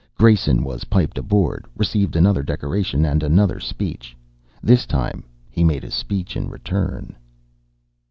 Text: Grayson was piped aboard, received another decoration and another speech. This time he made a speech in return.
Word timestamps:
Grayson 0.15 0.63
was 0.63 0.85
piped 0.85 1.19
aboard, 1.19 1.67
received 1.77 2.15
another 2.15 2.41
decoration 2.41 3.05
and 3.05 3.21
another 3.21 3.59
speech. 3.59 4.17
This 4.63 4.87
time 4.87 5.23
he 5.47 5.63
made 5.63 5.83
a 5.83 5.91
speech 5.91 6.35
in 6.35 6.49
return. 6.49 7.15